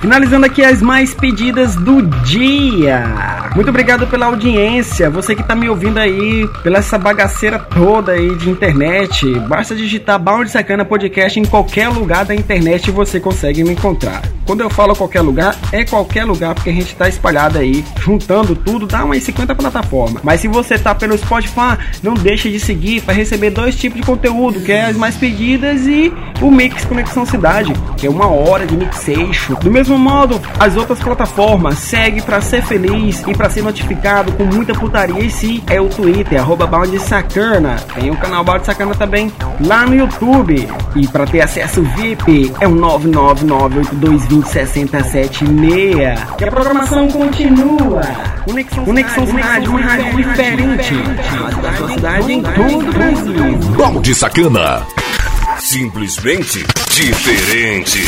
Finalizando 0.00 0.46
aqui 0.46 0.64
as 0.64 0.82
mais 0.82 1.14
pedidas 1.14 1.76
do 1.76 2.02
dia. 2.24 3.31
Muito 3.54 3.68
obrigado 3.68 4.06
pela 4.06 4.26
audiência. 4.26 5.10
Você 5.10 5.34
que 5.36 5.42
tá 5.42 5.54
me 5.54 5.68
ouvindo 5.68 5.98
aí, 5.98 6.48
pela 6.62 6.78
essa 6.78 6.96
bagaceira 6.96 7.58
toda 7.58 8.12
aí 8.12 8.34
de 8.36 8.48
internet. 8.48 9.38
Basta 9.40 9.74
digitar 9.74 10.18
Balde 10.18 10.50
Sacana 10.50 10.84
Podcast 10.84 11.38
em 11.38 11.44
qualquer 11.44 11.88
lugar 11.88 12.24
da 12.24 12.34
internet 12.34 12.88
e 12.88 12.90
você 12.90 13.20
consegue 13.20 13.62
me 13.62 13.72
encontrar. 13.72 14.22
Quando 14.46 14.60
eu 14.60 14.70
falo 14.70 14.94
qualquer 14.94 15.20
lugar, 15.20 15.56
é 15.70 15.84
qualquer 15.84 16.24
lugar, 16.24 16.54
porque 16.54 16.70
a 16.70 16.72
gente 16.72 16.94
tá 16.94 17.08
espalhado 17.08 17.58
aí, 17.58 17.84
juntando 18.00 18.54
tudo, 18.54 18.86
dá 18.86 19.04
umas 19.04 19.22
50 19.22 19.54
plataformas. 19.54 20.22
Mas 20.22 20.40
se 20.40 20.48
você 20.48 20.78
tá 20.78 20.94
pelo 20.94 21.16
Spotify, 21.16 21.78
não 22.02 22.14
deixe 22.14 22.50
de 22.50 22.58
seguir 22.58 23.02
para 23.02 23.14
receber 23.14 23.50
dois 23.50 23.76
tipos 23.76 24.00
de 24.00 24.06
conteúdo, 24.06 24.60
que 24.60 24.72
é 24.72 24.86
as 24.86 24.96
mais 24.96 25.16
pedidas 25.16 25.86
e 25.86 26.12
o 26.40 26.50
Mix 26.50 26.84
Conexão 26.84 27.24
Cidade, 27.24 27.72
que 27.96 28.06
é 28.06 28.10
uma 28.10 28.26
hora 28.26 28.66
de 28.66 28.76
mixation. 28.76 29.54
Do 29.54 29.70
mesmo 29.70 29.96
modo, 29.98 30.40
as 30.58 30.76
outras 30.76 30.98
plataformas, 30.98 31.78
segue 31.78 32.20
para 32.22 32.40
ser 32.40 32.62
feliz 32.62 33.22
e 33.26 33.34
para 33.34 33.48
ser 33.48 33.62
notificado 33.62 34.32
com 34.32 34.44
muita 34.44 34.74
putaria 34.74 35.20
e 35.20 35.30
se 35.30 35.62
é 35.68 35.80
o 35.80 35.88
Twitter, 35.88 36.40
arroba 36.40 36.68
Sacana. 36.98 37.76
Tem 37.94 38.10
o 38.10 38.16
canal 38.16 38.42
Balde 38.42 38.66
Sacana 38.66 38.94
também 38.94 39.32
lá 39.60 39.86
no 39.86 39.94
YouTube. 39.94 40.68
E 40.96 41.06
para 41.06 41.26
ter 41.26 41.40
acesso 41.40 41.82
VIP 41.82 42.52
é 42.60 42.66
o 42.66 42.74
99982206076. 44.40 46.36
Que 46.36 46.44
a 46.44 46.50
programação 46.50 47.08
continua. 47.08 48.00
Conexão, 48.44 48.84
Conexão 48.84 49.26
Cidade, 49.26 49.68
uma 49.68 49.80
rádio 49.80 50.16
diferente. 50.16 50.94
Rádio 50.94 51.62
da 51.62 51.72
sua 51.74 51.88
cidade 51.90 52.32
em 52.32 52.42
todo 52.42 52.78
o 52.78 52.92
Brasil. 52.92 53.58
Balde 53.76 54.14
Sacana. 54.14 54.86
Simplesmente 55.58 56.64
diferente. 56.90 58.00